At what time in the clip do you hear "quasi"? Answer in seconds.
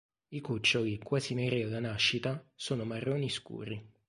0.97-1.35